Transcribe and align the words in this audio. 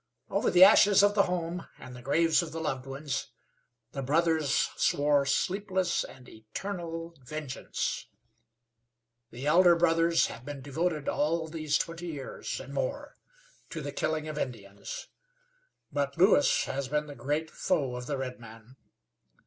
Over 0.31 0.49
the 0.49 0.63
ashes 0.63 1.03
of 1.03 1.13
the 1.13 1.21
home 1.29 1.67
and 1.77 1.95
the 1.95 2.01
graves 2.01 2.41
of 2.41 2.51
the 2.51 2.59
loved 2.59 2.87
ones 2.87 3.27
the 3.91 4.01
brothers 4.01 4.71
swore 4.75 5.27
sleepless 5.27 6.03
and 6.03 6.27
eternal 6.27 7.13
vengeance. 7.23 8.07
The 9.29 9.45
elder 9.45 9.75
brothers 9.75 10.25
have 10.25 10.43
been 10.43 10.63
devoted 10.63 11.07
all 11.07 11.47
these 11.47 11.77
twenty 11.77 12.07
years 12.07 12.59
and 12.59 12.73
more 12.73 13.15
to 13.69 13.79
the 13.79 13.91
killing 13.91 14.27
of 14.27 14.39
Indians; 14.39 15.07
but 15.91 16.17
Lewis 16.17 16.63
has 16.63 16.87
been 16.87 17.05
the 17.05 17.13
great 17.13 17.51
foe 17.51 17.95
of 17.95 18.07
the 18.07 18.17
redman. 18.17 18.77